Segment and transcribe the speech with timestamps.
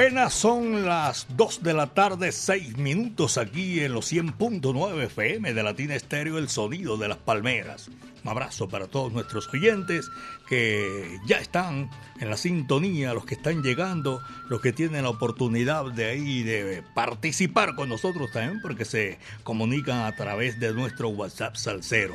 [0.00, 5.62] Apenas son las 2 de la tarde, 6 minutos aquí en los 100.9 FM de
[5.62, 7.90] Latina Estéreo, el sonido de las palmeras.
[8.24, 10.10] Un abrazo para todos nuestros oyentes
[10.48, 15.92] que ya están en la sintonía, los que están llegando, los que tienen la oportunidad
[15.92, 21.56] de ahí de participar con nosotros también porque se comunican a través de nuestro WhatsApp
[21.56, 22.14] Salcero.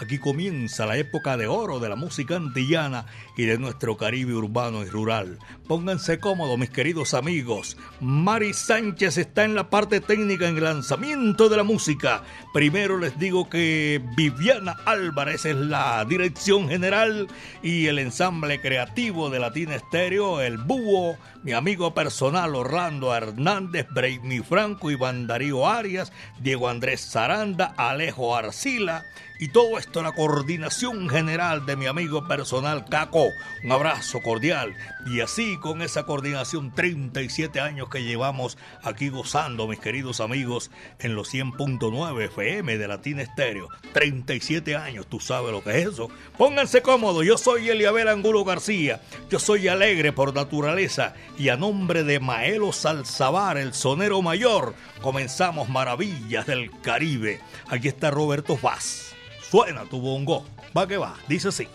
[0.00, 4.82] Aquí comienza la época de oro de la música antillana y de nuestro Caribe urbano
[4.82, 5.38] y rural.
[5.68, 7.76] Pónganse cómodos, mis queridos amigos.
[8.00, 12.24] Mari Sánchez está en la parte técnica en el lanzamiento de la música.
[12.52, 17.28] Primero les digo que Viviana Álvarez es la dirección general
[17.62, 24.40] y el ensamble creativo de Latina Estéreo, el Búho, mi amigo personal Orlando Hernández, Braimi
[24.40, 29.04] Franco, Iván Darío Arias, Diego Andrés Zaranda, Alejo Arcila
[29.44, 33.28] y todo esto la coordinación general de mi amigo personal Caco.
[33.62, 34.74] Un abrazo cordial.
[35.04, 41.14] Y así con esa coordinación 37 años que llevamos aquí gozando, mis queridos amigos, en
[41.14, 43.68] los 100.9 FM de Latina Estéreo.
[43.92, 46.08] 37 años, tú sabes lo que es eso.
[46.38, 49.02] Pónganse cómodos, yo soy Eliabel Angulo García.
[49.28, 55.68] Yo soy alegre por naturaleza y a nombre de Maelo Salzabar, el sonero mayor, comenzamos
[55.68, 57.42] Maravillas del Caribe.
[57.68, 59.14] Aquí está Roberto Vaz.
[59.54, 60.44] Suena tu bongo.
[60.76, 61.68] Va que va, dice así.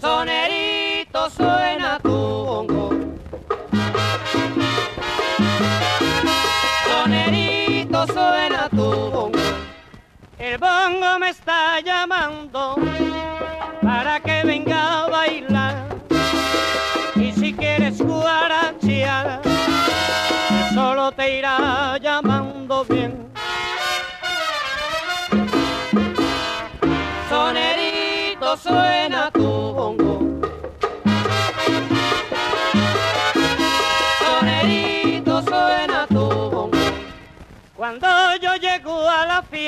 [0.00, 2.88] Sonerito suena tu bongo.
[6.86, 9.38] Sonerito suena tu bongo.
[10.38, 12.76] El bongo me está llamando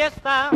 [0.05, 0.51] fiesta,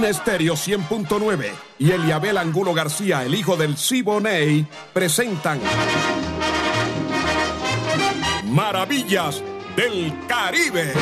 [0.00, 5.60] Latina Estéreo 100.9 y Eliabel Angulo García, el hijo del Siboney, presentan
[8.46, 9.42] Maravillas
[9.76, 10.94] del Caribe.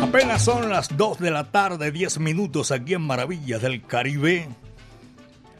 [0.00, 4.48] Apenas son las 2 de la tarde, 10 minutos aquí en Maravillas del Caribe.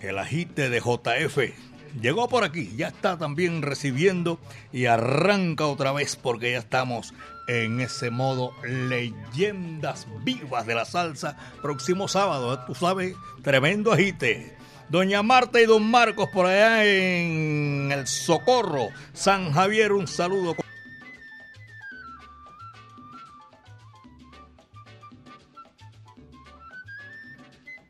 [0.00, 1.69] El agite de JF
[2.00, 4.38] llegó por aquí, ya está también recibiendo
[4.72, 7.14] y arranca otra vez porque ya estamos
[7.48, 11.37] en ese modo leyendas vivas de la salsa.
[11.62, 14.56] Próximo sábado, tú sabes, tremendo agite.
[14.88, 20.56] Doña Marta y don Marcos por allá en el Socorro, San Javier, un saludo.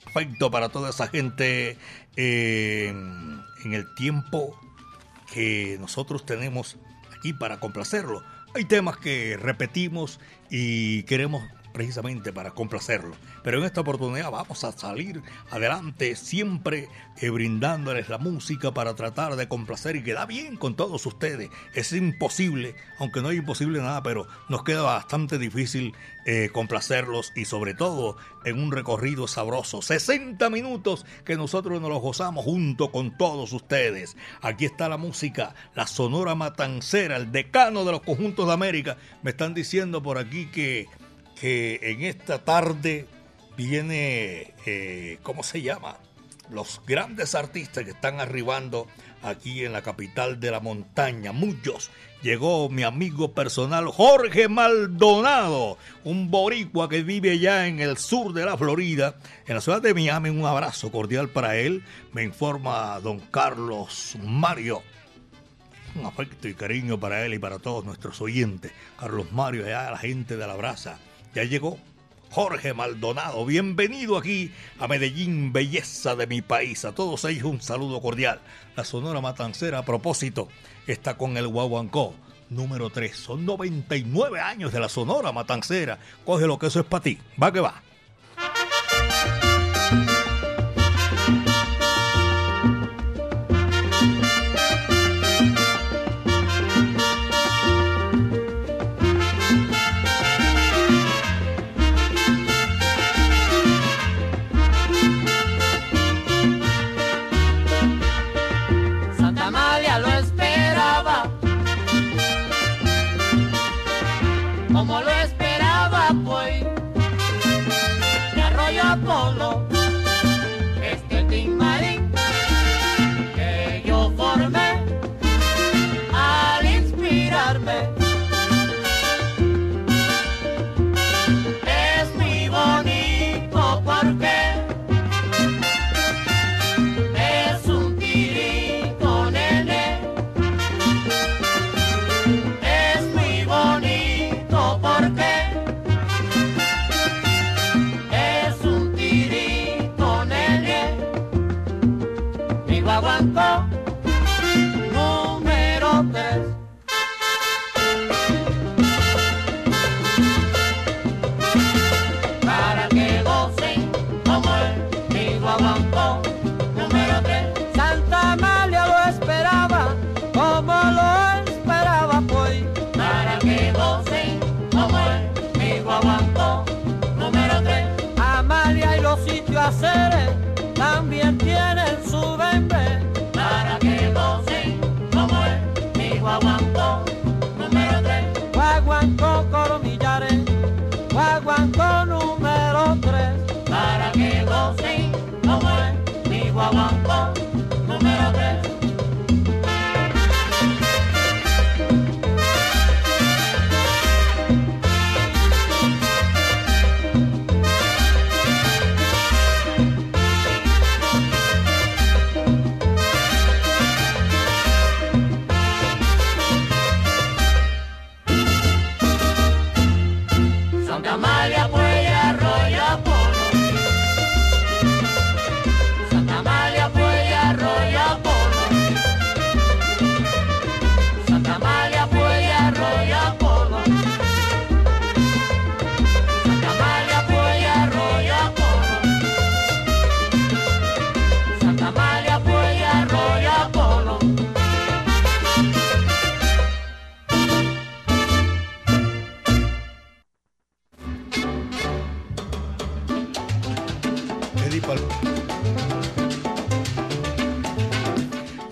[0.05, 1.79] Perfecto para toda esa gente
[2.17, 2.93] eh,
[3.65, 4.59] en el tiempo
[5.33, 6.77] que nosotros tenemos
[7.17, 8.23] aquí para complacerlo.
[8.55, 10.21] Hay temas que repetimos
[10.51, 13.15] y queremos precisamente para complacerlo.
[13.43, 16.89] Pero en esta oportunidad vamos a salir adelante siempre
[17.21, 21.51] eh, brindándoles la música para tratar de complacer y queda bien con todos ustedes.
[21.75, 25.95] Es imposible, aunque no es imposible nada, pero nos queda bastante difícil
[26.27, 29.83] eh, complacerlos y sobre todo en un recorrido sabroso.
[29.83, 34.17] 60 minutos que nosotros nos los gozamos junto con todos ustedes.
[34.43, 38.97] Aquí está la música, la Sonora Matancera, el decano de los conjuntos de América.
[39.23, 40.89] Me están diciendo por aquí que
[41.41, 43.07] que en esta tarde
[43.57, 45.97] viene, eh, ¿cómo se llama?
[46.51, 48.87] Los grandes artistas que están arribando
[49.23, 51.91] aquí en la capital de la montaña, muchos.
[52.23, 58.45] Llegó mi amigo personal Jorge Maldonado, un boricua que vive ya en el sur de
[58.45, 59.17] la Florida,
[59.47, 60.29] en la ciudad de Miami.
[60.29, 61.83] Un abrazo cordial para él.
[62.13, 64.83] Me informa don Carlos Mario
[65.97, 68.71] un afecto y cariño para él y para todos nuestros oyentes.
[68.99, 70.99] Carlos Mario, allá la gente de la brasa.
[71.35, 71.79] Ya llegó
[72.31, 73.47] Jorge Maldonado.
[73.47, 76.85] Bienvenido aquí a Medellín, belleza de mi país.
[76.85, 78.41] A todos ellos un saludo cordial.
[78.77, 80.49] La Sonora Matancera, a propósito,
[80.89, 82.15] está con el Guaguancó
[82.49, 83.17] número 3.
[83.17, 85.99] Son 99 años de la Sonora Matancera.
[86.25, 87.19] Coge lo que eso es para ti.
[87.41, 87.81] Va que va.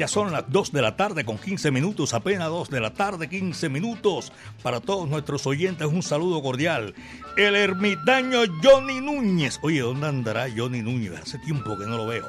[0.09, 3.69] Son las 2 de la tarde con 15 minutos, apenas 2 de la tarde, 15
[3.69, 4.33] minutos.
[4.63, 6.95] Para todos nuestros oyentes, un saludo cordial.
[7.37, 9.59] El ermitaño Johnny Núñez.
[9.63, 11.13] Oye, ¿dónde andará Johnny Núñez?
[11.21, 12.27] Hace tiempo que no lo veo.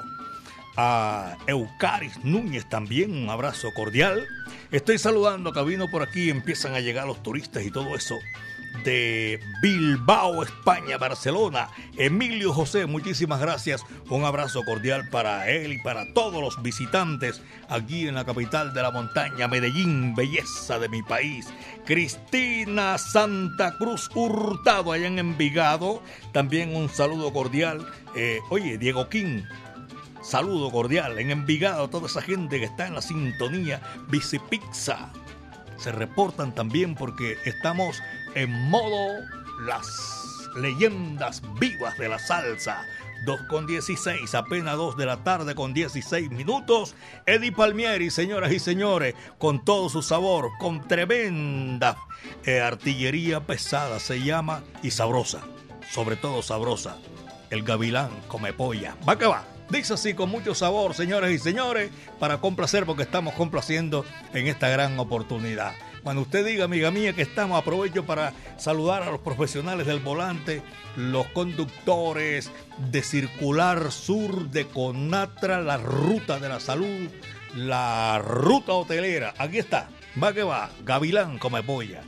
[0.75, 4.27] A Eucaris Núñez también, un abrazo cordial.
[4.71, 8.15] Estoy saludando vino por aquí, empiezan a llegar los turistas y todo eso
[8.83, 11.69] de Bilbao, España, Barcelona.
[11.98, 13.83] Emilio José, muchísimas gracias.
[14.09, 18.81] Un abrazo cordial para él y para todos los visitantes aquí en la capital de
[18.81, 21.48] la montaña, Medellín, belleza de mi país.
[21.86, 26.01] Cristina Santa Cruz Hurtado, allá en Envigado.
[26.31, 27.86] También un saludo cordial.
[28.15, 29.43] Eh, oye, Diego King,
[30.21, 35.12] saludo cordial en Envigado, toda esa gente que está en la sintonía Bicipizza.
[35.77, 38.01] Se reportan también porque estamos
[38.36, 39.24] en modo
[39.65, 42.86] las leyendas vivas de la salsa.
[43.25, 46.95] 2 con 16, apenas 2 de la tarde con 16 minutos.
[47.25, 51.98] Eddie Palmieri, señoras y señores, con todo su sabor, con tremenda
[52.45, 55.41] eh, artillería pesada, se llama, y sabrosa,
[55.91, 56.98] sobre todo sabrosa.
[57.50, 58.95] El gavilán come polla.
[59.07, 59.43] Va que va.
[59.69, 64.69] Dice así con mucho sabor, señores y señores, para complacer porque estamos complaciendo en esta
[64.69, 65.74] gran oportunidad.
[66.03, 70.62] Cuando usted diga, amiga mía, que estamos, aprovecho para saludar a los profesionales del volante,
[70.96, 72.51] los conductores
[72.91, 77.10] de Circular Sur de Conatra, la ruta de la salud,
[77.56, 79.34] la ruta hotelera.
[79.38, 79.89] Aquí está,
[80.22, 82.01] va que va, Gavilán come polla.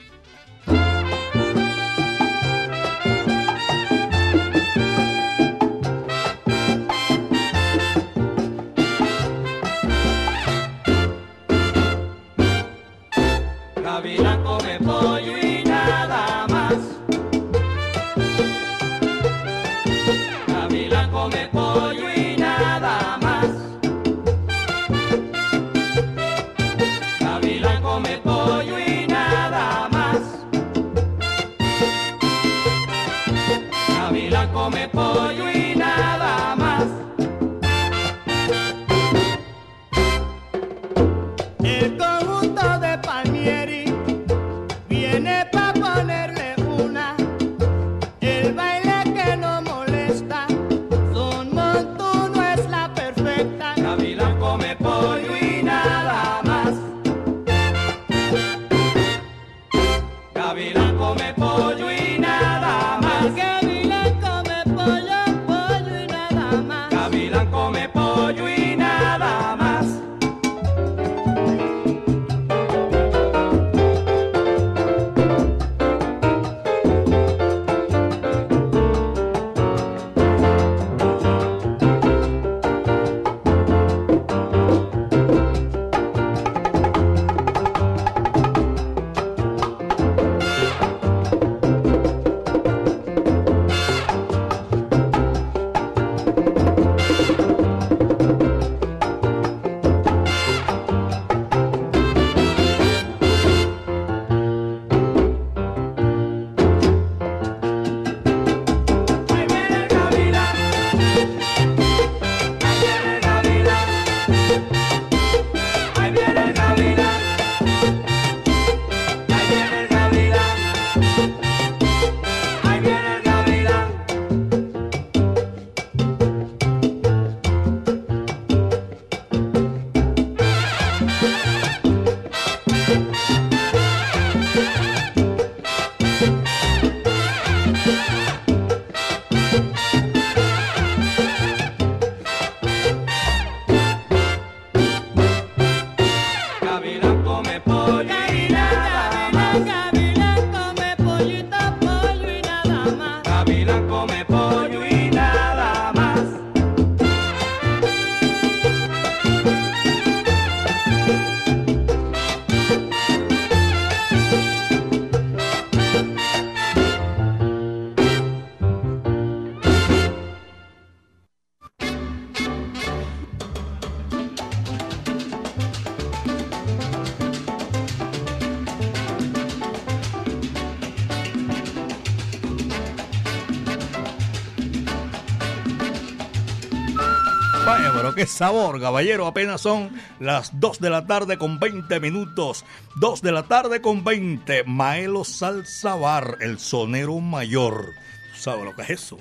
[188.15, 189.27] Qué sabor, caballero.
[189.27, 192.65] Apenas son las 2 de la tarde con 20 minutos.
[192.95, 194.63] 2 de la tarde con 20.
[194.65, 197.93] Maelo Salzabar, el sonero mayor.
[198.35, 199.19] ¿Sabes lo que es eso?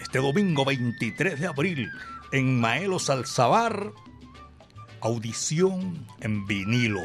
[0.00, 1.90] Este domingo 23 de abril,
[2.32, 3.92] en Maelo Salzabar,
[5.00, 7.02] audición en vinilo.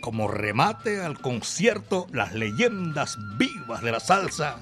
[0.00, 4.58] Como remate al concierto Las leyendas vivas de la salsa,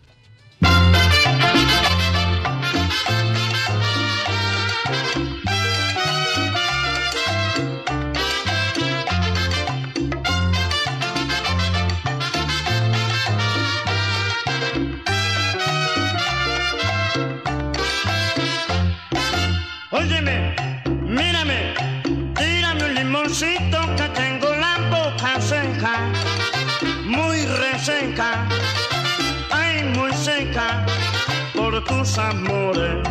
[32.17, 33.08] Amores.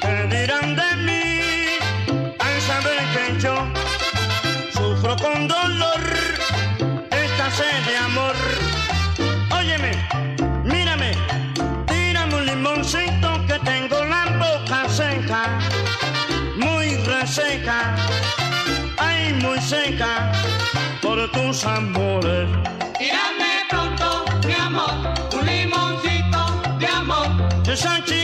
[0.00, 1.78] ¿Qué dirán de mí
[2.38, 3.54] al saber que yo
[4.72, 6.00] sufro con dolor
[7.10, 8.36] esta sed de amor?
[9.50, 9.92] Óyeme,
[10.64, 11.12] mírame,
[11.86, 15.58] tírame un limoncito que tengo la boca seca,
[16.56, 17.94] muy reseca,
[18.98, 20.32] ay, muy seca
[21.02, 22.48] por tus amores.
[27.72, 28.12] Amor.
[28.12, 28.21] Esa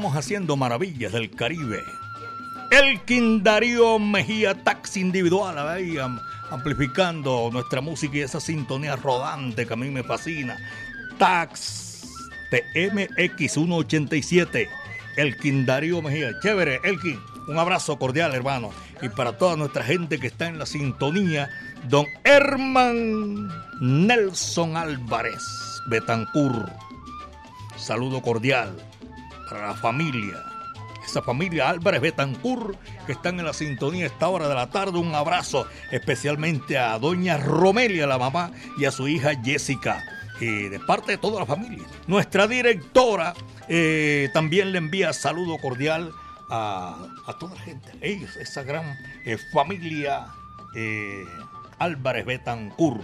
[0.00, 1.84] estamos haciendo maravillas del Caribe.
[2.70, 5.58] El Darío Mejía, taxi individual.
[6.50, 10.56] Amplificando nuestra música y esa sintonía rodante que a mí me fascina.
[11.18, 12.08] Tax
[12.50, 14.68] TMX187,
[15.18, 16.30] Elkin Darío Mejía.
[16.42, 18.70] Chévere, Elkin, un abrazo cordial, hermano.
[19.02, 21.50] Y para toda nuestra gente que está en la sintonía,
[21.90, 23.50] don Herman
[23.82, 25.42] Nelson Álvarez
[25.90, 26.70] Betancur.
[27.76, 28.74] Saludo cordial
[29.50, 30.42] para la familia
[31.04, 34.98] esa familia Álvarez Betancur que están en la sintonía a esta hora de la tarde.
[34.98, 40.04] Un abrazo especialmente a doña Romelia, la mamá, y a su hija Jessica.
[40.40, 41.84] y de parte de toda la familia.
[42.06, 43.34] Nuestra directora
[43.68, 46.12] eh, también le envía saludo cordial
[46.48, 46.96] a,
[47.38, 48.84] toda la gente, ellos, esa gran
[49.24, 50.26] eh, familia
[50.74, 51.24] eh,
[51.78, 53.00] Álvarez Betancur.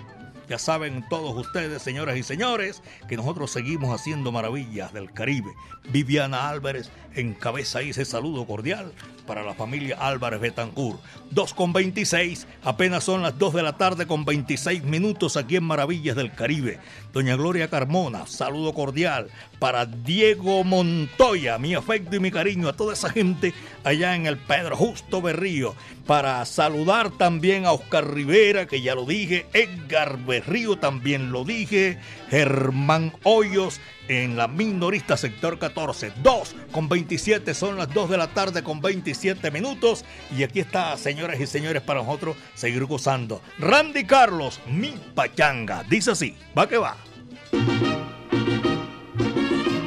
[0.48, 5.50] Ya saben todos ustedes, señoras y señores, que nosotros seguimos haciendo maravillas del Caribe.
[5.90, 8.92] Viviana Álvarez encabeza ahí ese saludo cordial
[9.26, 11.00] para la familia Álvarez Betancourt.
[11.30, 15.64] 2 con 26, apenas son las 2 de la tarde con 26 minutos aquí en
[15.64, 16.78] Maravillas del Caribe.
[17.12, 22.92] Doña Gloria Carmona, saludo cordial para Diego Montoya, mi afecto y mi cariño a toda
[22.92, 25.74] esa gente allá en el Pedro Justo Berrío.
[26.06, 31.98] Para saludar también a Oscar Rivera, que ya lo dije, Edgar Berrío también lo dije,
[32.30, 36.12] Germán Hoyos en la minorista sector 14.
[36.22, 40.04] 2 con 27 son las 2 de la tarde con 27 minutos.
[40.36, 43.42] Y aquí está, señoras y señores, para nosotros seguir gozando.
[43.58, 45.84] Randy Carlos, mi pachanga.
[45.84, 46.96] Dice así, va que va.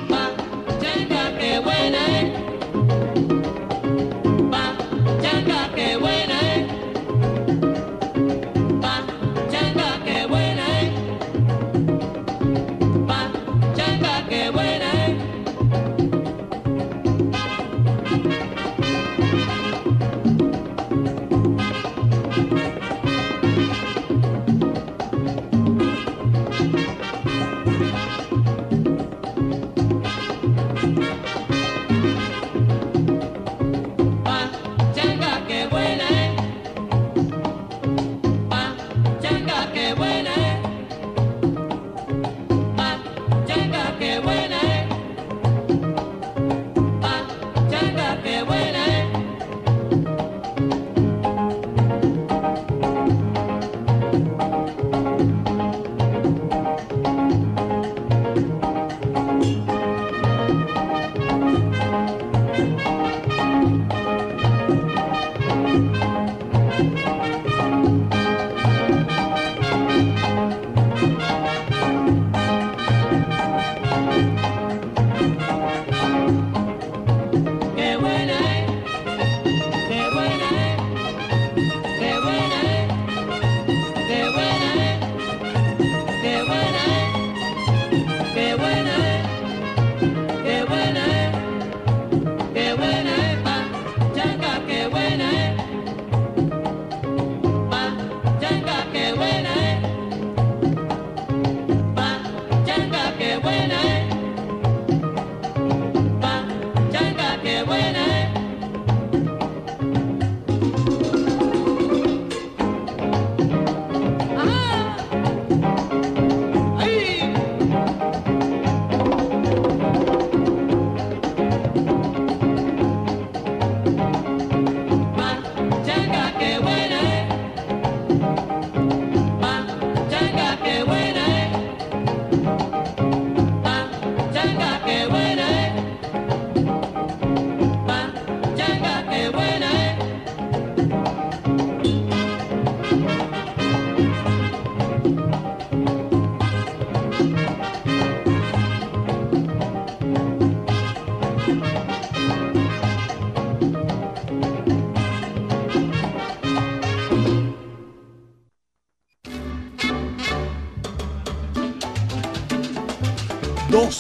[0.08, 2.40] Pachanga, qué buena es.
[4.50, 6.19] Pachanga, qué buena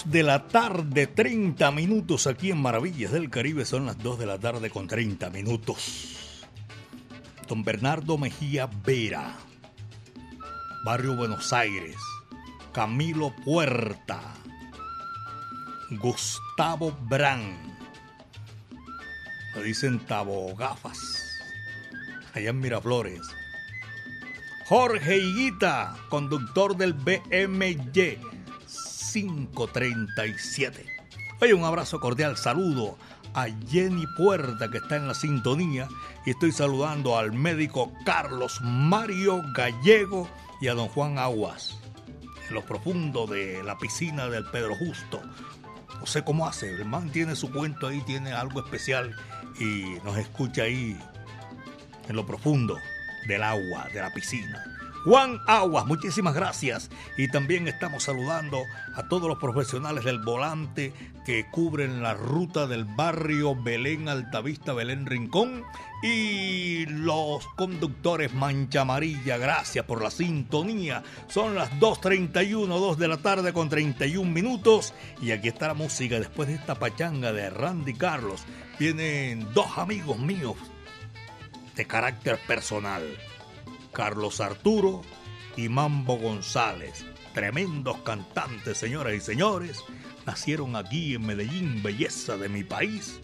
[0.09, 3.63] de la tarde, 30 minutos aquí en Maravillas del Caribe.
[3.65, 6.47] Son las 2 de la tarde con 30 minutos.
[7.47, 9.35] Don Bernardo Mejía Vera,
[10.83, 11.95] Barrio Buenos Aires.
[12.73, 14.21] Camilo Puerta.
[15.91, 17.57] Gustavo Bran.
[19.55, 21.39] Lo dicen Tabogafas.
[22.33, 23.21] Allá en Miraflores.
[24.65, 28.28] Jorge Higuita, conductor del BMY
[29.11, 30.85] 537.
[31.41, 32.97] Oye, un abrazo cordial, saludo
[33.33, 35.87] a Jenny Puerta que está en la sintonía
[36.25, 40.29] y estoy saludando al médico Carlos Mario Gallego
[40.61, 41.77] y a don Juan Aguas
[42.47, 45.21] en lo profundo de la piscina del Pedro Justo.
[45.99, 49.15] No sé cómo hace, el man tiene su cuento ahí, tiene algo especial
[49.59, 50.97] y nos escucha ahí
[52.07, 52.77] en lo profundo
[53.27, 54.78] del agua, de la piscina.
[55.05, 56.89] Juan Aguas, muchísimas gracias.
[57.17, 58.61] Y también estamos saludando
[58.95, 60.93] a todos los profesionales del volante
[61.25, 65.63] que cubren la ruta del barrio Belén Altavista, Belén Rincón.
[66.03, 71.03] Y los conductores Mancha Amarilla, gracias por la sintonía.
[71.27, 74.93] Son las 2.31, 2 de la tarde con 31 minutos.
[75.21, 76.19] Y aquí está la música.
[76.19, 78.43] Después de esta pachanga de Randy Carlos,
[78.77, 80.55] vienen dos amigos míos
[81.75, 83.03] de carácter personal.
[83.99, 85.01] Carlos Arturo
[85.57, 89.83] y Mambo González, tremendos cantantes, señoras y señores,
[90.25, 93.19] nacieron aquí en Medellín, belleza de mi país,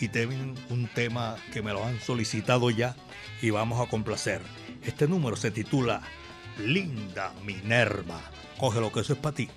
[0.00, 2.96] y tienen un tema que me lo han solicitado ya
[3.40, 4.42] y vamos a complacer.
[4.82, 6.02] Este número se titula
[6.58, 8.20] Linda Minerva.
[8.58, 9.48] Coge lo que eso es para ti.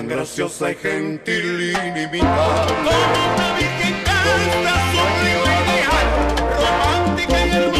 [0.00, 2.66] Tan graciosa y gentil ilimitada.
[2.66, 2.90] Como
[3.34, 6.08] una virgen casta, sublime ideal,
[6.56, 7.79] romántica y hermosa,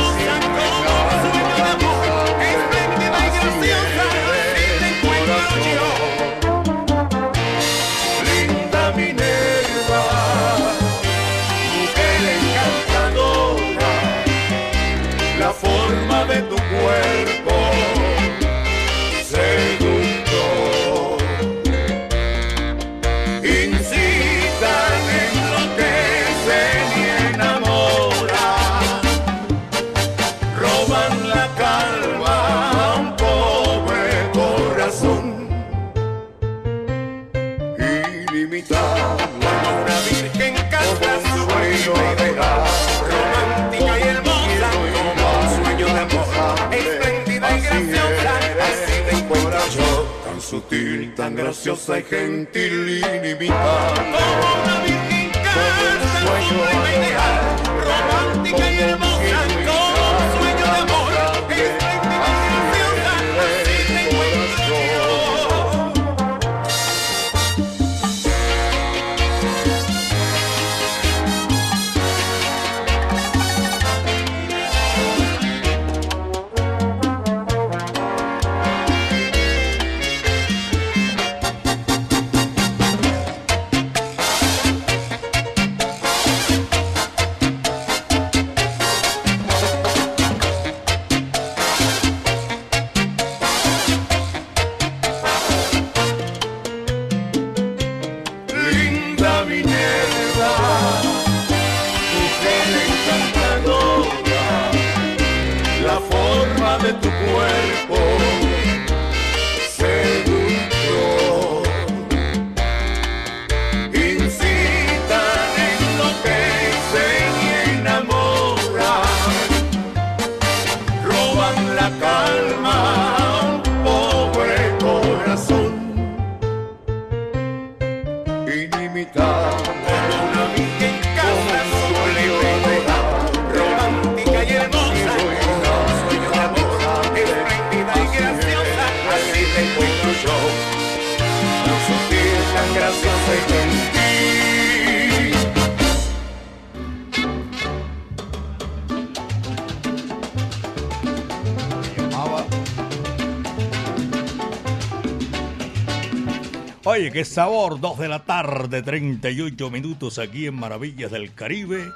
[157.13, 161.91] Qué sabor, 2 de la tarde, 38 minutos aquí en Maravillas del Caribe.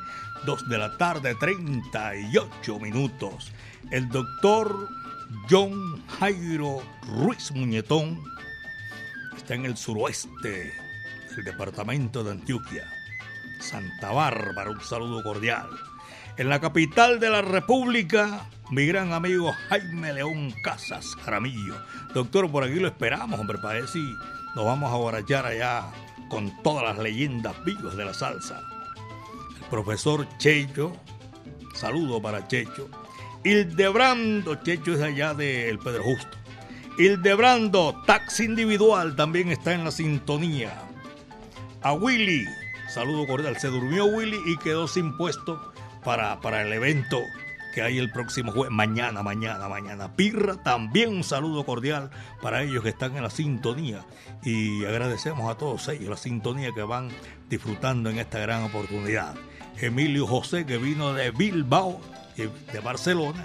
[0.44, 3.53] 2 de la tarde, 38 minutos.
[3.92, 4.88] El doctor
[5.48, 8.24] John Jairo Ruiz Muñetón
[9.37, 10.72] está en el suroeste
[11.37, 12.85] del departamento de Antioquia.
[13.61, 15.68] Santa Bárbara, un saludo cordial.
[16.38, 21.77] En la capital de la República, mi gran amigo Jaime León Casas Jaramillo.
[22.12, 24.05] Doctor, por aquí lo esperamos, hombre, para si
[24.55, 25.87] nos vamos a borrachar allá
[26.29, 28.62] con todas las leyendas vivas de la salsa.
[29.61, 30.97] El profesor Checho,
[31.75, 32.88] saludo para Checho.
[33.43, 36.38] Hildebrando, Checho es allá del Pedro Justo.
[36.99, 40.73] Hildebrando, taxi individual, también está en la sintonía.
[41.83, 42.47] A Willy,
[42.88, 43.59] saludo cordial.
[43.59, 45.73] Se durmió Willy y quedó sin puesto
[46.05, 47.19] para, para el evento
[47.75, 50.15] que hay el próximo jueves, mañana, mañana, mañana.
[50.15, 52.11] Pirra, también un saludo cordial
[52.41, 54.05] para ellos que están en la sintonía
[54.45, 57.09] y agradecemos a todos ellos la sintonía que van
[57.51, 59.35] disfrutando en esta gran oportunidad.
[59.81, 62.01] Emilio José que vino de Bilbao,
[62.37, 63.45] de Barcelona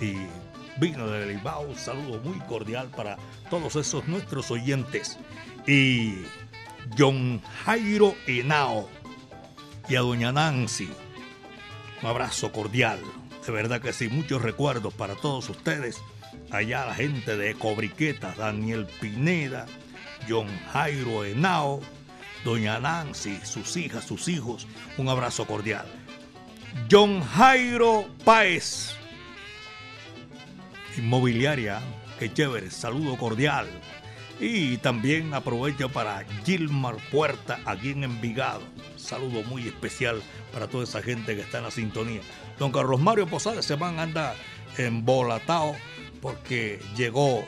[0.00, 0.14] y
[0.80, 3.16] vino de Bilbao, un saludo muy cordial para
[3.50, 5.18] todos esos nuestros oyentes.
[5.66, 6.18] Y
[6.96, 8.88] John Jairo Henao
[9.88, 10.88] y a doña Nancy,
[12.02, 13.00] un abrazo cordial.
[13.46, 16.00] De verdad que sí, muchos recuerdos para todos ustedes.
[16.50, 19.66] Allá la gente de Cobriqueta, Daniel Pineda,
[20.28, 21.80] John Jairo Henao,
[22.42, 24.66] doña Nancy, sus hijas, sus hijos.
[24.96, 25.86] Un abrazo cordial.
[26.90, 28.94] John Jairo Páez,
[30.96, 31.80] inmobiliaria,
[32.18, 33.68] qué chévere, saludo cordial.
[34.40, 38.62] Y también aprovecho para Gilmar Puerta, aquí en Envigado.
[38.96, 42.22] Saludo muy especial para toda esa gente que está en la sintonía.
[42.58, 44.34] Don Carlos Mario Posada se van a andar
[44.78, 45.74] embolatado
[46.20, 47.44] porque llegó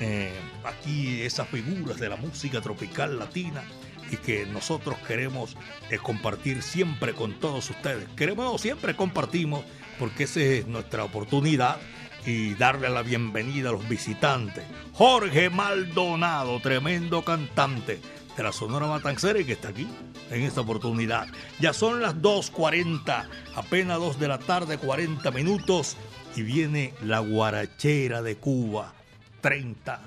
[0.00, 0.32] eh,
[0.64, 3.62] aquí esas figuras de la música tropical latina
[4.10, 5.56] y que nosotros queremos
[5.90, 8.08] eh, compartir siempre con todos ustedes.
[8.16, 9.64] Queremos, siempre compartimos
[9.98, 11.78] porque esa es nuestra oportunidad
[12.24, 14.64] y darle la bienvenida a los visitantes.
[14.92, 18.00] Jorge Maldonado, tremendo cantante
[18.42, 19.88] la Sonora Matancera y que está aquí
[20.30, 21.28] en esta oportunidad.
[21.60, 25.96] Ya son las 2.40, apenas 2 de la tarde, 40 minutos
[26.36, 28.92] y viene la guarachera de Cuba,
[29.40, 30.00] 30.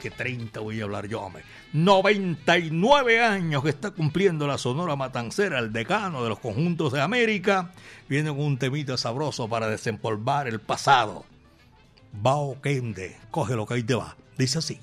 [0.00, 1.44] Que 30 voy a hablar yo, hombre.
[1.72, 7.70] 99 años que está cumpliendo la Sonora Matancera, el decano de los conjuntos de América.
[8.08, 11.24] Viene con un temita sabroso para desempolvar el pasado.
[12.12, 14.16] Bao Kende, coge lo que ahí te va.
[14.36, 14.80] Dice así.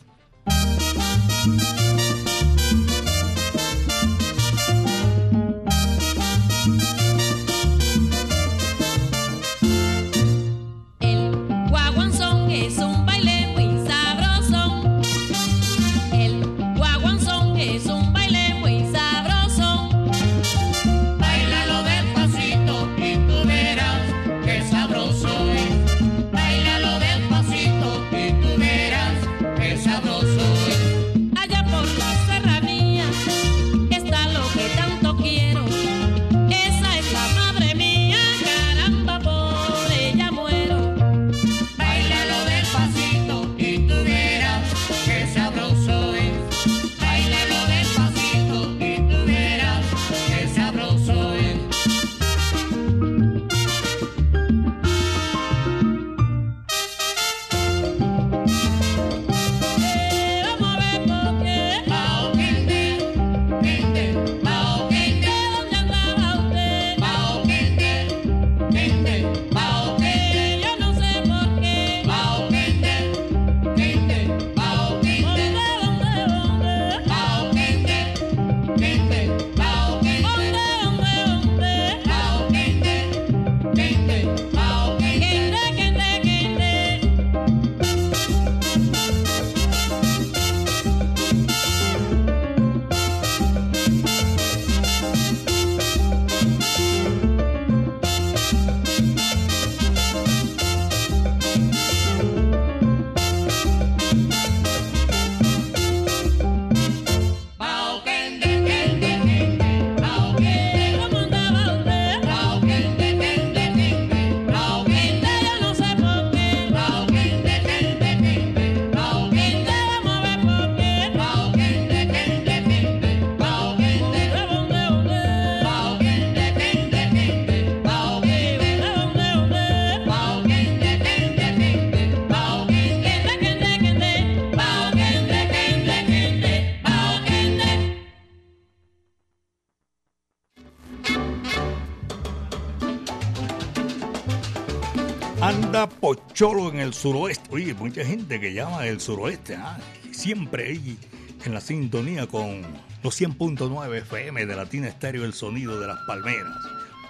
[146.39, 147.49] Pocholo en el suroeste.
[147.51, 149.77] Oye, mucha gente que llama del suroeste, ¿ah?
[150.13, 150.97] siempre ahí
[151.43, 152.61] en la sintonía con
[153.03, 156.55] los 100.9 FM de Latina Estéreo, el sonido de las palmeras.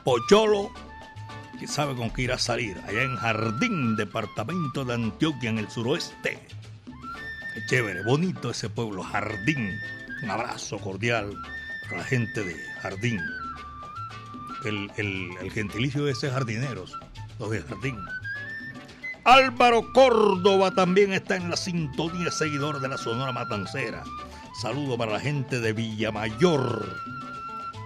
[0.03, 0.71] Pocholo,
[1.59, 5.69] que sabe con qué ir a salir, allá en Jardín, departamento de Antioquia, en el
[5.69, 6.39] suroeste.
[7.53, 9.77] Qué chévere, bonito ese pueblo, Jardín.
[10.23, 11.37] Un abrazo cordial
[11.83, 13.19] para la gente de Jardín.
[14.65, 16.97] El, el- el gentilicio de ese jardineros,
[17.37, 17.95] los de Jardín.
[19.29, 24.03] Álvaro Córdoba también está en la sintonía, seguidor de la Sonora Matancera.
[24.59, 26.97] Saludo para la gente de Villamayor,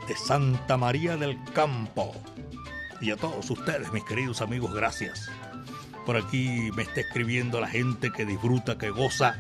[0.08, 2.16] de Santa María del Campo.
[3.02, 5.30] Y a todos ustedes, mis queridos amigos, gracias.
[6.06, 9.36] Por aquí me está escribiendo la gente que disfruta, que goza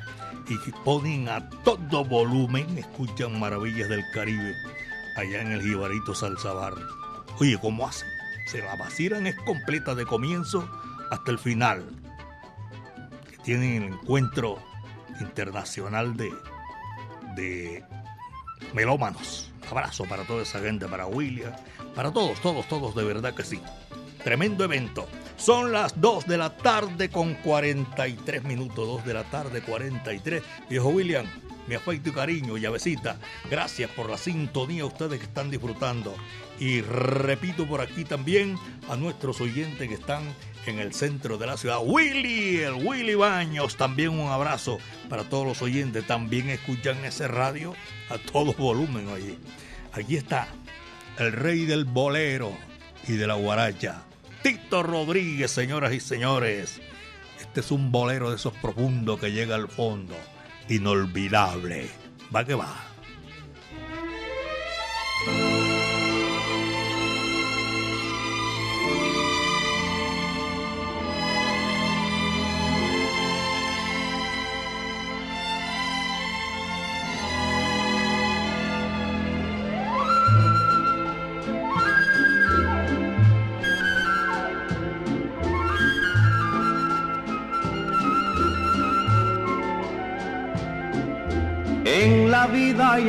[0.49, 4.53] y que ponen a todo volumen, escuchan maravillas del Caribe
[5.15, 6.73] allá en el Jibarito Salsabar.
[7.39, 8.09] Oye, ¿cómo hacen?
[8.47, 10.67] Se la vacilan es completa de comienzo
[11.13, 11.85] hasta el final.
[13.29, 14.57] Que tienen el encuentro
[15.19, 16.31] internacional de,
[17.35, 17.83] de
[18.73, 19.51] melómanos.
[19.69, 21.51] Abrazo para toda esa gente, para William,
[21.95, 23.61] para todos, todos, todos, de verdad que sí.
[24.23, 25.07] Tremendo evento.
[25.37, 30.43] Son las 2 de la tarde con 43 minutos, 2 de la tarde 43.
[30.69, 31.25] Viejo William,
[31.67, 33.17] mi afecto y cariño, llavecita,
[33.49, 36.15] gracias por la sintonía, ustedes que están disfrutando.
[36.59, 38.57] Y repito por aquí también
[38.89, 40.23] a nuestros oyentes que están
[40.65, 41.79] en el centro de la ciudad.
[41.83, 44.77] Willy, el Willy Baños, también un abrazo
[45.09, 46.05] para todos los oyentes.
[46.05, 47.75] También escuchan ese radio
[48.09, 49.37] a todo volumen allí.
[49.93, 50.47] Aquí está
[51.17, 52.55] el rey del bolero
[53.07, 54.03] y de la guaracha.
[54.41, 56.81] Tito Rodríguez, señoras y señores.
[57.39, 60.15] Este es un bolero de esos profundos que llega al fondo.
[60.69, 61.87] Inolvidable.
[62.31, 62.92] Va que va.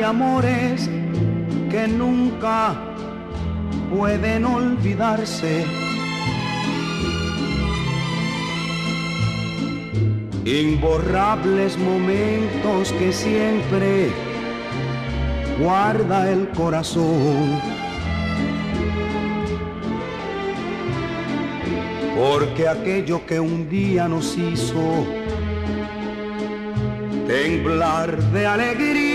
[0.05, 0.89] Amores
[1.69, 2.75] que nunca
[3.93, 5.65] pueden olvidarse.
[10.45, 14.11] Imborrables momentos que siempre
[15.59, 17.59] guarda el corazón.
[22.15, 25.05] Porque aquello que un día nos hizo
[27.27, 29.14] temblar de alegría.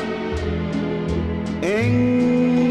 [1.61, 2.70] en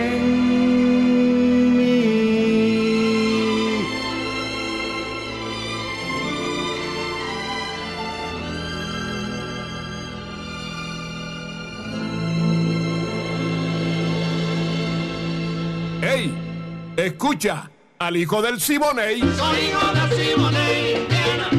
[17.05, 19.21] Escucha al hijo del Siboney.
[19.21, 21.49] Soy hijo de Simone Indiana,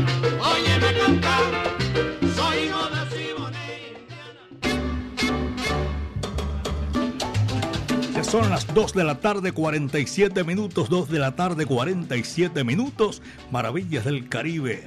[0.40, 1.50] óyeme cantar.
[2.36, 3.66] Soy hijo de Simone
[8.14, 10.88] Ya son las 2 de la tarde, 47 minutos.
[10.88, 13.20] 2 de la tarde, 47 minutos.
[13.50, 14.86] Maravillas del Caribe.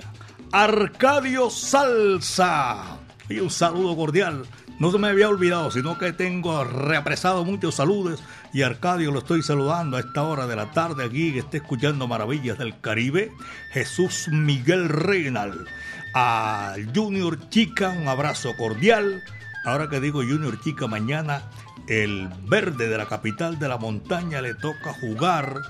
[0.53, 2.99] Arcadio Salsa.
[3.27, 4.45] Y un saludo cordial.
[4.77, 8.21] No se me había olvidado, sino que tengo reapresado muchos saludos.
[8.51, 12.07] Y Arcadio lo estoy saludando a esta hora de la tarde aquí, que esté escuchando
[12.07, 13.31] Maravillas del Caribe.
[13.71, 15.65] Jesús Miguel Reynal.
[16.13, 19.23] A Junior Chica, un abrazo cordial.
[19.63, 21.43] Ahora que digo Junior Chica, mañana
[21.87, 25.61] el verde de la capital de la montaña le toca jugar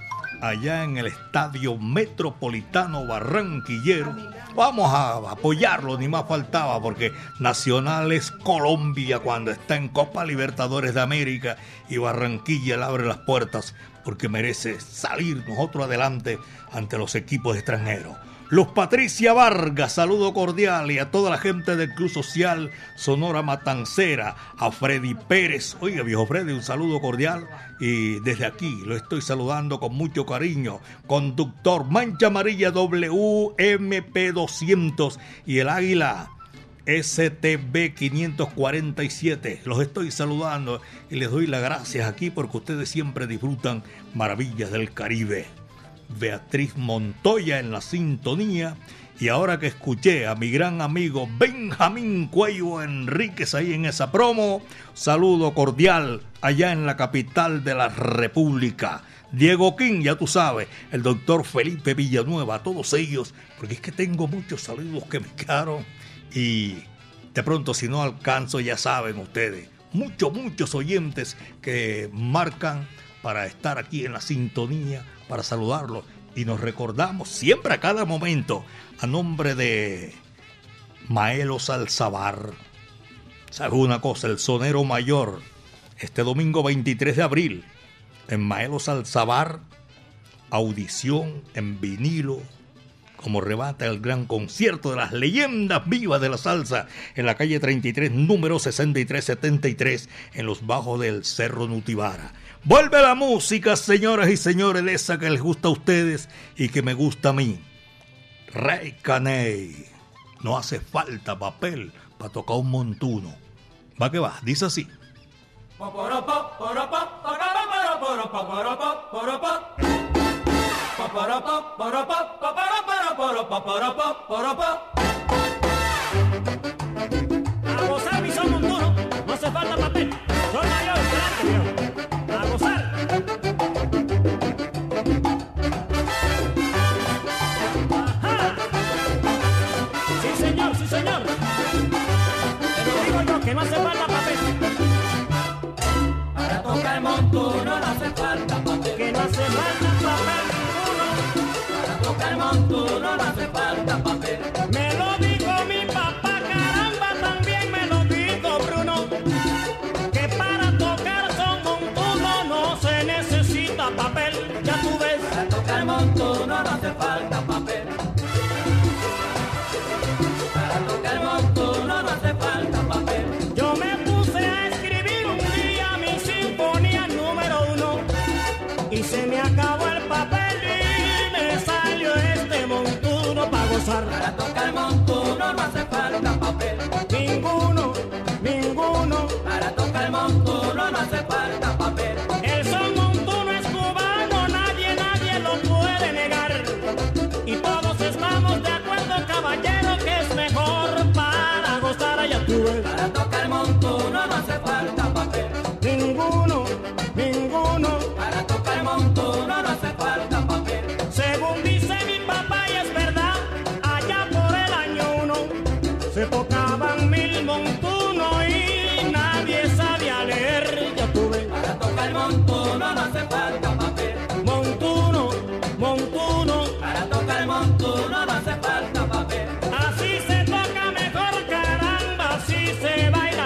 [0.42, 4.35] allá en el Estadio Metropolitano Barranquillero.
[4.56, 10.94] Vamos a apoyarlo, ni más faltaba, porque Nacional es Colombia cuando está en Copa Libertadores
[10.94, 11.58] de América
[11.90, 13.76] y Barranquilla le abre las puertas
[14.06, 16.40] porque merece salir nosotros adelante
[16.72, 18.16] ante los equipos extranjeros.
[18.50, 24.36] Luz Patricia Vargas, saludo cordial y a toda la gente del Club Social Sonora Matancera,
[24.60, 25.76] a Freddy Pérez.
[25.80, 27.48] Oiga, viejo Freddy, un saludo cordial
[27.80, 30.80] y desde aquí lo estoy saludando con mucho cariño.
[31.08, 35.18] Conductor Mancha Amarilla WMP200
[35.48, 36.30] y el Águila
[36.86, 39.62] STB 547.
[39.66, 43.82] Los estoy saludando y les doy las gracias aquí porque ustedes siempre disfrutan
[44.14, 45.65] maravillas del Caribe.
[46.10, 48.76] Beatriz Montoya en la sintonía.
[49.20, 54.62] Y ahora que escuché a mi gran amigo Benjamín Cuello Enríquez ahí en esa promo,
[54.94, 59.04] saludo cordial allá en la capital de la República.
[59.32, 64.28] Diego King, ya tú sabes, el doctor Felipe Villanueva, todos ellos, porque es que tengo
[64.28, 65.86] muchos saludos que me quedaron
[66.34, 66.76] y
[67.34, 72.88] de pronto si no alcanzo, ya saben ustedes, muchos, muchos oyentes que marcan
[73.26, 76.06] para estar aquí en la sintonía, para saludarlos.
[76.36, 78.64] Y nos recordamos siempre a cada momento
[79.00, 80.14] a nombre de
[81.10, 82.52] Maelo Salzabar.
[83.50, 84.28] ¿Sabes una cosa?
[84.28, 85.42] El sonero mayor,
[85.98, 87.66] este domingo 23 de abril,
[88.28, 89.60] en Maelo Salzabar,
[90.52, 92.44] audición en vinilo,
[93.16, 97.60] como rebata el gran concierto de las leyendas vivas de la salsa en la calle
[97.60, 102.34] 33, número 6373, en los bajos del Cerro Nutibara.
[102.66, 106.82] Vuelve la música, señoras y señores, de esa que les gusta a ustedes y que
[106.82, 107.64] me gusta a mí.
[108.52, 109.86] Rey Caney.
[110.42, 113.36] No hace falta papel para tocar un montuno.
[114.02, 114.88] Va que va, dice así.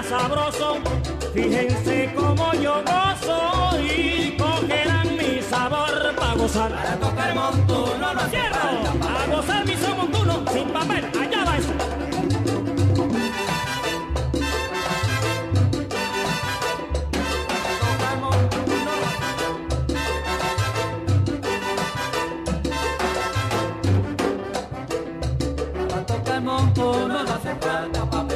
[0.10, 0.78] sabroso,
[1.36, 6.72] fíjense como yo gozo y cogerán mi sabor para gozar.
[6.72, 11.74] Para tocar montuno no cierro, para gozar mi son montuno sin papel, allá va eso.
[25.88, 27.20] Para tocar montuno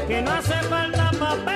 [0.07, 1.52] que no hace falta papel.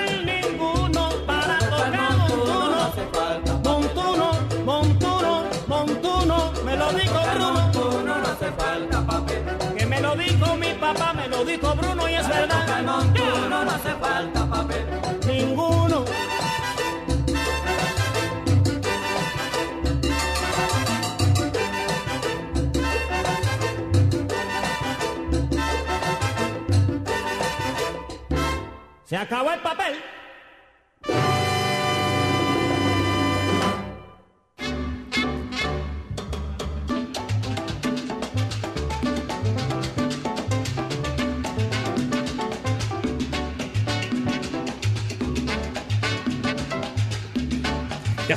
[10.07, 12.83] Lo dijo mi papá, me lo dijo Bruno y es verdad.
[12.83, 14.85] Montuno no hace falta papel.
[15.25, 16.05] Ninguno.
[29.03, 30.16] Se acabó el papel.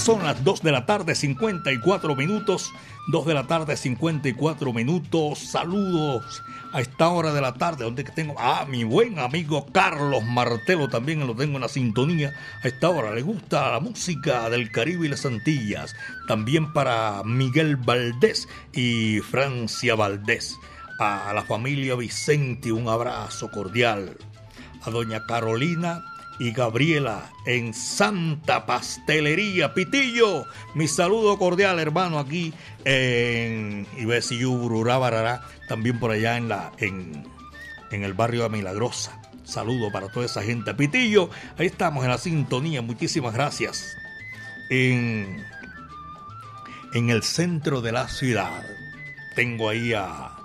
[0.01, 2.73] Son las 2 de la tarde, 54 minutos.
[3.09, 5.39] 2 de la tarde, 54 minutos.
[5.39, 6.43] Saludos
[6.73, 11.27] a esta hora de la tarde, donde tengo a mi buen amigo Carlos Martelo, también
[11.27, 12.33] lo tengo en la sintonía.
[12.65, 15.95] A esta hora le gusta la música del Caribe y las Antillas.
[16.27, 20.57] También para Miguel Valdés y Francia Valdés.
[20.99, 24.17] A la familia Vicente, un abrazo cordial.
[24.83, 26.10] A doña Carolina
[26.41, 30.47] y Gabriela en Santa Pastelería Pitillo.
[30.75, 32.55] Mi saludo cordial, hermano, aquí
[32.87, 37.25] en Ibesiyubururá, también por allá en, la, en,
[37.91, 39.21] en el barrio de Milagrosa.
[39.45, 40.73] Saludo para toda esa gente.
[40.73, 41.29] Pitillo,
[41.59, 42.81] ahí estamos en la sintonía.
[42.81, 43.95] Muchísimas gracias.
[44.71, 45.45] En,
[46.95, 48.65] en el centro de la ciudad
[49.37, 50.37] tengo ahí a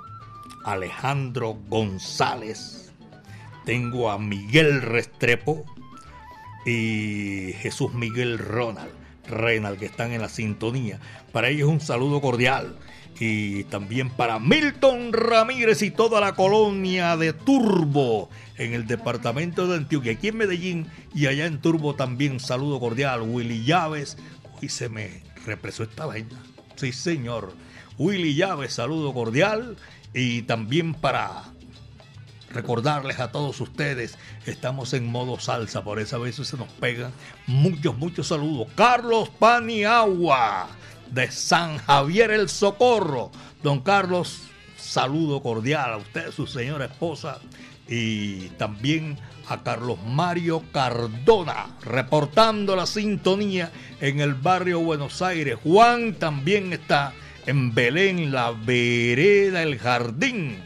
[0.65, 2.91] Alejandro González.
[3.63, 5.65] Tengo a Miguel Restrepo
[6.65, 8.91] y Jesús Miguel Ronald,
[9.27, 10.99] Renal, que están en la sintonía.
[11.31, 12.75] Para ellos un saludo cordial.
[13.17, 19.77] Y también para Milton Ramírez y toda la colonia de Turbo en el departamento de
[19.77, 23.21] Antioquia, aquí en Medellín y allá en Turbo también un saludo cordial.
[23.21, 24.17] Willy Llaves,
[24.61, 26.43] uy, se me represó esta vaina.
[26.75, 27.53] Sí, señor.
[27.97, 29.77] Willy Llaves, saludo cordial.
[30.13, 31.43] Y también para
[32.49, 37.11] recordarles a todos ustedes, estamos en modo salsa, por esa vez se nos pegan
[37.47, 38.67] muchos, muchos saludos.
[38.75, 40.67] Carlos Paniagua,
[41.11, 43.31] de San Javier el Socorro.
[43.63, 44.43] Don Carlos,
[44.77, 47.39] saludo cordial a usted, su señora esposa,
[47.87, 49.17] y también
[49.47, 53.71] a Carlos Mario Cardona, reportando la sintonía
[54.01, 55.57] en el barrio Buenos Aires.
[55.63, 57.13] Juan también está
[57.45, 60.63] en Belén, la vereda, el jardín.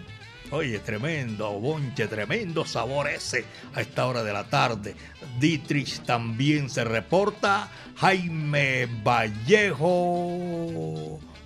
[0.51, 3.45] Oye, tremendo bonche, tremendo sabor ese
[3.75, 4.95] a esta hora de la tarde.
[5.39, 7.69] Dietrich también se reporta.
[7.97, 10.09] Jaime Vallejo,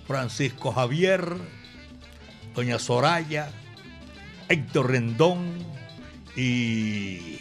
[0.06, 1.36] Francisco Javier,
[2.54, 3.50] Doña Soraya,
[4.48, 5.58] Héctor Rendón
[6.34, 7.40] y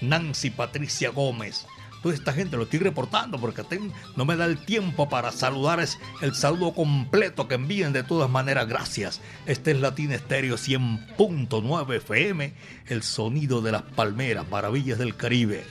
[0.00, 1.66] Nancy Patricia Gómez.
[2.02, 5.80] Toda esta gente lo estoy reportando porque ten- no me da el tiempo para saludar
[5.80, 8.68] es el saludo completo que envíen de todas maneras.
[8.68, 9.20] Gracias.
[9.46, 12.52] Este es Latina Estéreo 100.9 FM,
[12.86, 15.64] el sonido de las palmeras, maravillas del Caribe.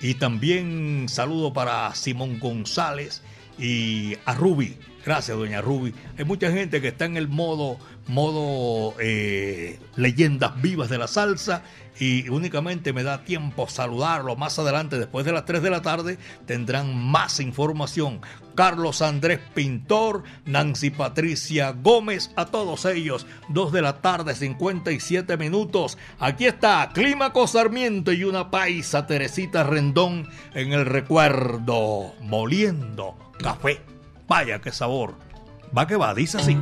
[0.00, 3.22] Y también saludo para Simón González
[3.58, 4.76] y a Ruby.
[5.04, 5.94] Gracias, doña Ruby.
[6.18, 7.78] Hay mucha gente que está en el modo,
[8.08, 11.62] modo eh, leyendas vivas de la salsa
[12.00, 14.36] y únicamente me da tiempo saludarlo.
[14.36, 18.20] Más adelante, después de las 3 de la tarde, tendrán más información.
[18.54, 25.98] Carlos Andrés Pintor, Nancy Patricia Gómez, a todos ellos, 2 de la tarde, 57 minutos.
[26.18, 33.80] Aquí está Clímaco Sarmiento y una paisa Teresita Rendón en el recuerdo, moliendo café.
[34.26, 35.14] Vaya qué sabor.
[35.76, 36.58] Va que va, dice así.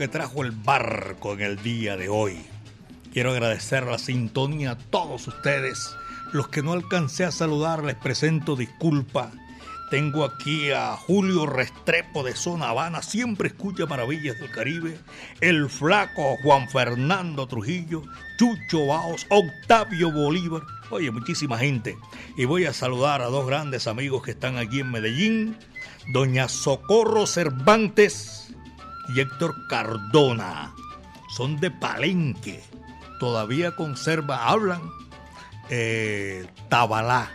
[0.00, 2.40] Que trajo el barco en el día de hoy.
[3.12, 5.94] Quiero agradecer la sintonía a todos ustedes.
[6.32, 9.30] Los que no alcancé a saludar les presento disculpa.
[9.90, 14.96] Tengo aquí a Julio Restrepo de Zona Habana, siempre escucha Maravillas del Caribe.
[15.42, 18.02] El flaco Juan Fernando Trujillo,
[18.38, 20.62] Chucho Baos, Octavio Bolívar.
[20.88, 21.98] Oye, muchísima gente.
[22.38, 25.58] Y voy a saludar a dos grandes amigos que están aquí en Medellín.
[26.14, 28.40] Doña Socorro Cervantes
[29.14, 30.72] y Héctor Cardona.
[31.36, 32.62] Son de Palenque.
[33.18, 34.80] Todavía conserva, hablan
[35.70, 37.30] eh, tabalá.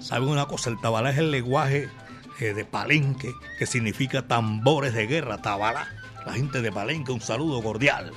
[0.00, 0.70] ¿Saben una cosa?
[0.70, 1.88] El tabalá es el lenguaje
[2.40, 5.86] eh, de Palenque, que significa tambores de guerra, tabalá.
[6.24, 8.12] La gente de Palenque, un saludo cordial.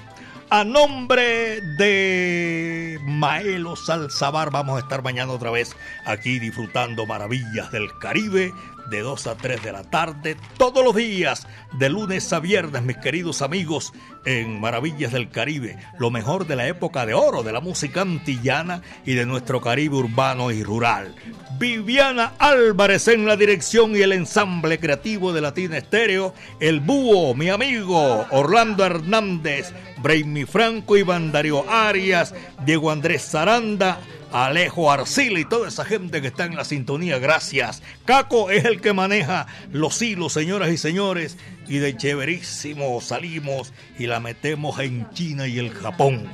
[0.53, 7.97] A nombre de Maelo Salzabar, vamos a estar mañana otra vez aquí disfrutando maravillas del
[7.99, 8.51] Caribe
[8.89, 12.97] de 2 a 3 de la tarde, todos los días, de lunes a viernes, mis
[12.97, 13.93] queridos amigos,
[14.25, 18.81] en Maravillas del Caribe, lo mejor de la época de oro de la música antillana
[19.05, 21.15] y de nuestro Caribe urbano y rural.
[21.57, 27.49] Viviana Álvarez en la dirección y el ensamble creativo de Latina Estéreo, el búho, mi
[27.49, 29.71] amigo, Orlando Hernández,
[30.01, 32.33] Brainy Franco, Iván Darío Arias,
[32.65, 33.99] Diego Andrés Zaranda,
[34.31, 37.83] Alejo Arcila y toda esa gente que está en la sintonía, gracias.
[38.05, 41.37] Caco es el que maneja los hilos, señoras y señores,
[41.67, 46.29] y de chéverísimo salimos y la metemos en China y el Japón.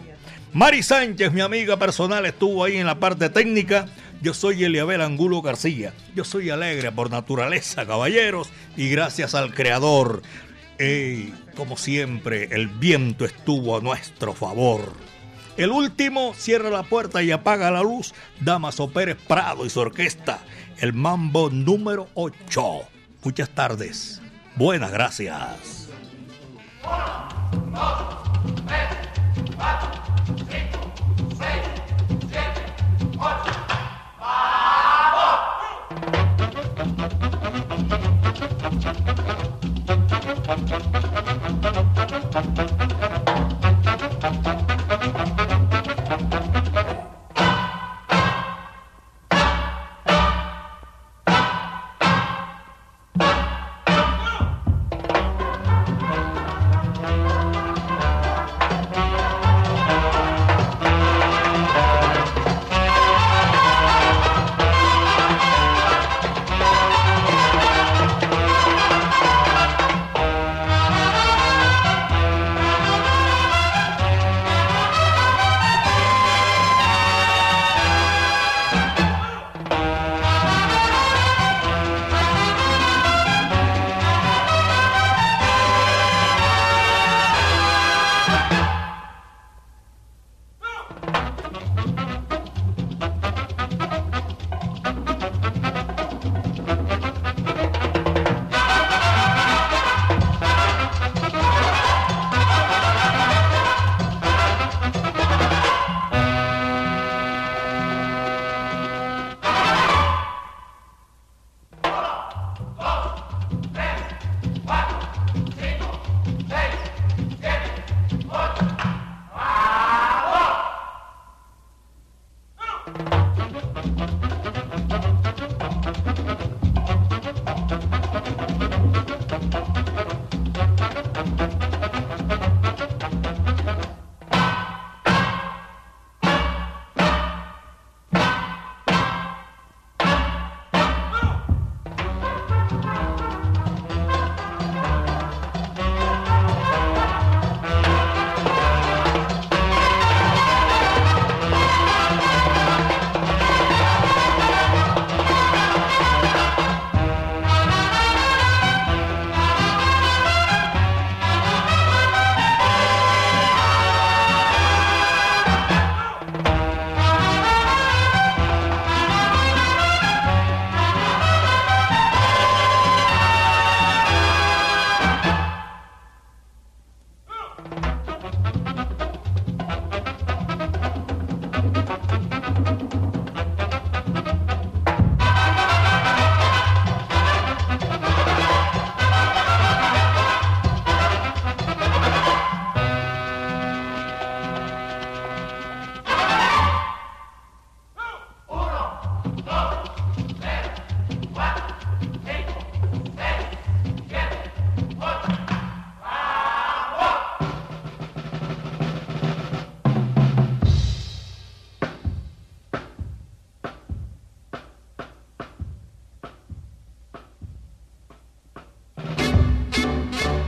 [0.53, 3.88] Mari Sánchez, mi amiga personal, estuvo ahí en la parte técnica.
[4.22, 5.93] Yo soy Eliabel Angulo García.
[6.15, 10.22] Yo soy alegre por naturaleza, caballeros, y gracias al Creador.
[11.58, 14.93] Como siempre, el viento estuvo a nuestro favor.
[15.58, 20.39] El último cierra la puerta y apaga la luz, Damaso Pérez Prado y su orquesta,
[20.78, 22.64] el mambo número 8.
[23.24, 24.22] Muchas tardes.
[24.55, 25.89] Buenas gracias.
[26.84, 27.28] Uno,
[27.72, 28.30] dos,
[28.68, 28.89] tres,
[29.55, 29.89] cuatro,
[30.38, 30.93] cinco,
[31.39, 31.64] seis,
[32.30, 32.62] siete,
[33.18, 33.51] ocho.
[40.47, 41.07] ¡Vamos!
[42.44, 42.66] Bye.